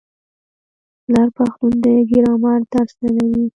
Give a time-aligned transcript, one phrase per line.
[1.13, 3.43] لر پښتون د ګرامر درس نه لري.